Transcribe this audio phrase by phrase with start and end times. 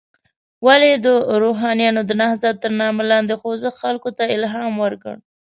[0.65, 1.07] ولې د
[1.43, 5.15] روښانیانو د نهضت تر نامه لاندې خوځښت خلکو ته الهام ورکړ.